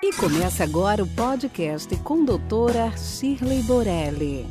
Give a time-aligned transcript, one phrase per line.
[0.00, 4.46] E começa agora o podcast com doutora Shirley Borelli.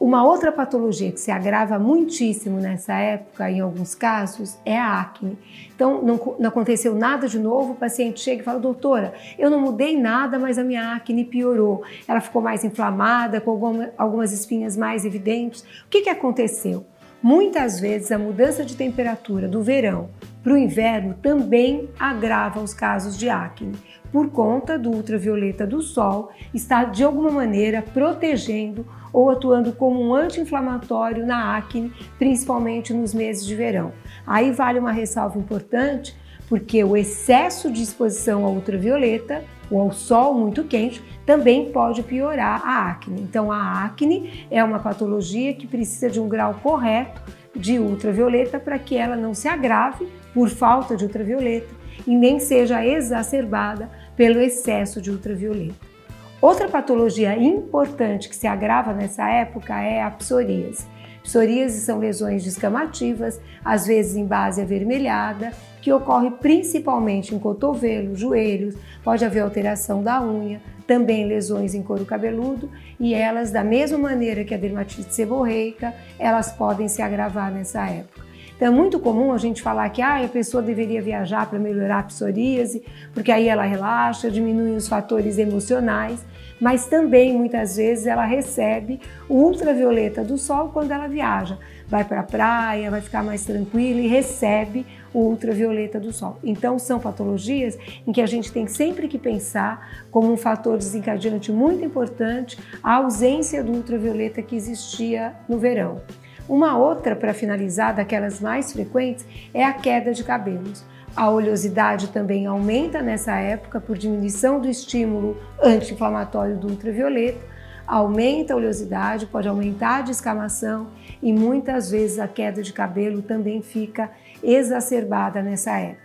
[0.00, 5.38] Uma outra patologia que se agrava muitíssimo nessa época, em alguns casos, é a acne.
[5.72, 9.60] Então, não, não, aconteceu nada de novo, o paciente chega e fala: Doutora, eu não
[9.60, 11.84] mudei nada, mas a minha acne piorou.
[12.08, 15.62] Ela ficou mais inflamada, com alguma, algumas espinhas mais evidentes.
[15.86, 16.84] O que, que aconteceu?
[17.22, 20.10] Muitas vezes a mudança de temperatura do verão
[20.42, 23.76] para o inverno também agrava os casos de acne,
[24.10, 30.14] por conta do ultravioleta do sol estar de alguma maneira protegendo ou atuando como um
[30.14, 33.92] anti-inflamatório na acne, principalmente nos meses de verão.
[34.26, 36.14] Aí vale uma ressalva importante,
[36.48, 42.62] porque o excesso de exposição ao ultravioleta ou ao sol muito quente também pode piorar
[42.66, 43.22] a acne.
[43.22, 47.22] Então, a acne é uma patologia que precisa de um grau correto
[47.54, 51.74] de ultravioleta para que ela não se agrave por falta de ultravioleta
[52.06, 55.92] e nem seja exacerbada pelo excesso de ultravioleta.
[56.40, 60.86] Outra patologia importante que se agrava nessa época é a psoríase.
[61.22, 68.76] Psoríase são lesões descamativas, às vezes em base avermelhada, que ocorre principalmente em cotovelo, joelhos,
[69.02, 74.44] pode haver alteração da unha, também lesões em couro cabeludo e elas, da mesma maneira
[74.44, 78.21] que a dermatite seborreica, elas podem se agravar nessa época.
[78.62, 81.98] Então é muito comum a gente falar que ah, a pessoa deveria viajar para melhorar
[81.98, 86.24] a psoríase, porque aí ela relaxa, diminui os fatores emocionais,
[86.60, 91.58] mas também muitas vezes ela recebe o ultravioleta do sol quando ela viaja.
[91.88, 96.38] Vai para a praia, vai ficar mais tranquila e recebe o ultravioleta do sol.
[96.44, 101.50] Então são patologias em que a gente tem sempre que pensar como um fator desencadeante
[101.50, 106.00] muito importante a ausência do ultravioleta que existia no verão.
[106.48, 110.84] Uma outra, para finalizar, daquelas mais frequentes, é a queda de cabelos.
[111.14, 117.52] A oleosidade também aumenta nessa época por diminuição do estímulo anti-inflamatório do ultravioleta,
[117.86, 120.88] aumenta a oleosidade, pode aumentar a descamação
[121.22, 124.10] e muitas vezes a queda de cabelo também fica
[124.42, 126.02] exacerbada nessa época.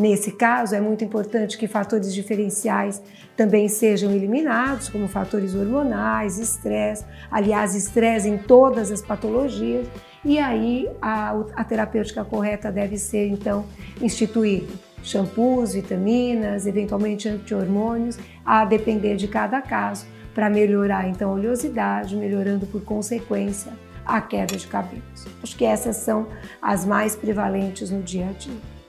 [0.00, 3.02] Nesse caso, é muito importante que fatores diferenciais
[3.36, 9.86] também sejam eliminados, como fatores hormonais, estresse, aliás, estresse em todas as patologias,
[10.24, 13.66] e aí a, a terapêutica correta deve ser então
[14.00, 14.72] instituída.
[15.02, 22.64] Shampoos, vitaminas, eventualmente anti-hormônios, a depender de cada caso, para melhorar então a oleosidade, melhorando
[22.64, 23.70] por consequência
[24.06, 25.26] a queda de cabelos.
[25.42, 26.26] Acho que essas são
[26.62, 28.79] as mais prevalentes no dia a dia.